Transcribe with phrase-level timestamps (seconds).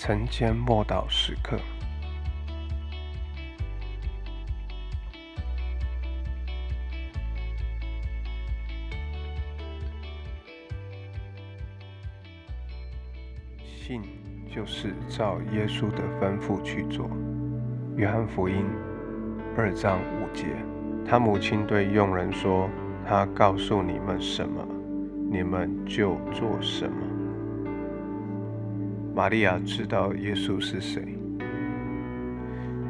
[0.00, 1.58] 晨间默祷时刻，
[13.64, 14.00] 信
[14.48, 17.10] 就是照耶稣的吩咐去做。
[17.96, 18.64] 约翰福音
[19.56, 20.46] 二章五节，
[21.04, 22.70] 他母亲对佣人说
[23.04, 24.64] ：“他告诉你们什么，
[25.28, 26.96] 你们就做什么。”
[29.18, 31.02] 玛利亚知道耶稣是谁，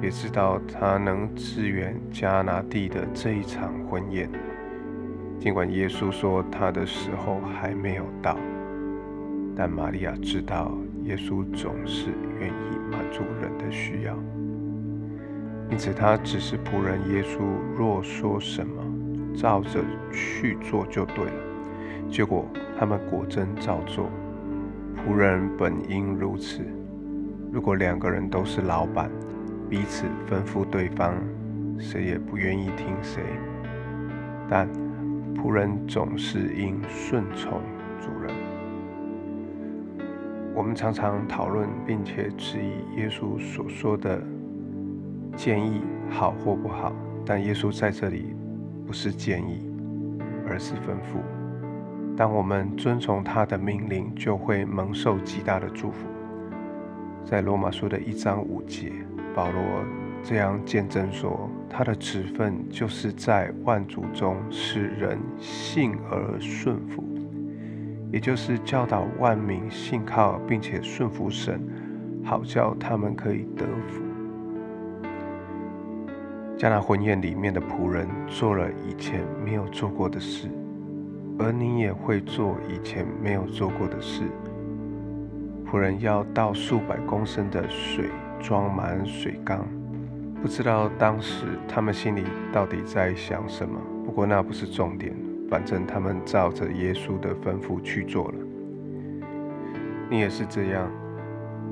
[0.03, 4.29] 也知道他能支援加拿地的这一场婚宴。
[5.41, 8.37] 尽管耶稣说他的时候还没有到，
[9.57, 10.71] 但玛利亚知道
[11.05, 14.15] 耶稣总是愿意满足人的需要，
[15.71, 17.01] 因此他只是仆人。
[17.11, 17.39] 耶稣
[17.75, 18.85] 若说什么，
[19.35, 19.83] 照着
[20.13, 22.11] 去做就对了。
[22.11, 22.47] 结果
[22.79, 24.11] 他们果真照做。
[24.97, 26.63] 仆人本应如此。
[27.51, 29.11] 如果两个人都是老板，
[29.69, 31.15] 彼此吩咐对方，
[31.79, 33.23] 谁也不愿意听谁。
[34.49, 34.69] 但
[35.35, 37.61] 仆人总是应顺从
[38.01, 38.35] 主人。
[40.55, 44.21] 我们常常讨论并且质疑耶稣所说的
[45.37, 46.93] 建议好或不好，
[47.25, 48.35] 但耶稣在这里
[48.87, 49.71] 不是建议，
[50.49, 51.38] 而是吩咐。
[52.19, 56.09] 当我们遵从他的命令，就会蒙受极大的祝福。
[57.25, 58.91] 在罗马书的一章五节，
[59.37, 59.63] 保罗
[60.21, 67.05] 这样见证说：“他的职分就是在万族中使人信而顺服，
[68.11, 71.61] 也就是教导万民信靠并且顺服神，
[72.25, 74.03] 好叫他们可以得福。”
[76.59, 80.49] 加拿婚宴里面的仆人做了以前没有做过的事。
[81.39, 84.25] 而你也会做以前没有做过的事。
[85.65, 88.07] 仆人要倒数百公升的水
[88.41, 89.67] 装满水缸，
[90.43, 93.79] 不知道当时他们心里到底在想什么。
[94.05, 95.15] 不过那不是重点，
[95.51, 98.35] 反正他们照着耶稣的吩咐去做了。
[100.11, 100.91] 你也是这样。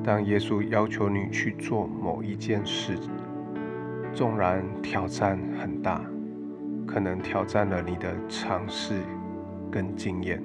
[0.05, 2.97] 当耶稣要求你去做某一件事，
[4.13, 6.01] 纵然挑战很大，
[6.87, 9.01] 可能挑战了你的尝试。
[9.71, 10.43] 跟经验，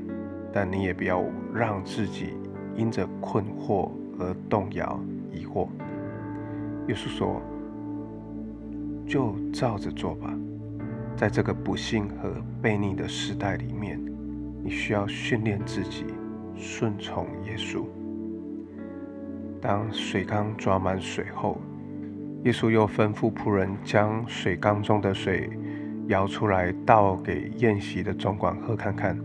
[0.51, 1.23] 但你也不要
[1.53, 2.33] 让自己
[2.75, 3.89] 因着困惑
[4.19, 4.99] 而动摇、
[5.31, 5.67] 疑惑。
[6.87, 7.41] 耶稣说
[9.05, 10.33] ：“就照着做吧。”
[11.15, 12.33] 在这个不幸和
[12.63, 13.99] 悖逆的时代里面，
[14.63, 16.05] 你需要训练自己
[16.55, 17.85] 顺从耶稣。
[19.61, 21.59] 当水缸装满水后，
[22.43, 25.49] 耶稣又吩咐仆人将水缸中的水。
[26.11, 29.17] 舀出来倒给宴席的总管喝看看。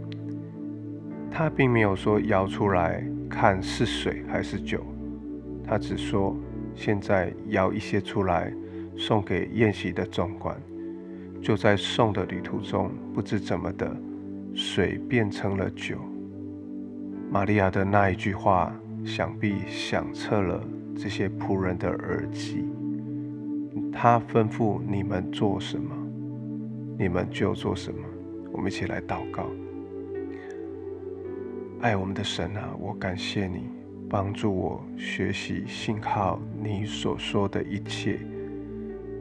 [1.28, 4.86] 他并没有说舀出来看是水还是酒，
[5.66, 6.36] 他只说
[6.76, 8.52] 现在舀一些出来
[8.97, 10.56] 送给宴席的总管。
[11.42, 13.94] 就在送的旅途中，不知怎么的，
[14.54, 15.98] 水变成了酒。
[17.32, 18.72] 玛利亚的那一句话，
[19.04, 20.62] 想必响彻了
[20.97, 22.64] 这些仆人的耳机。
[23.92, 25.95] 他吩咐你们做什么？
[26.98, 28.00] 你们就做什么？
[28.52, 29.50] 我们一起来祷告。
[31.80, 33.68] 爱我们的神啊，我感谢你
[34.08, 38.18] 帮助我学习信靠你所说的一切。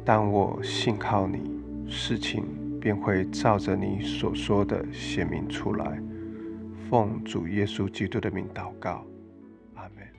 [0.06, 2.46] 当我信靠你，事情
[2.80, 6.02] 便会照着你所说的显明出来。
[6.90, 9.06] 奉主耶稣基督的名祷告，
[9.74, 10.15] 阿门。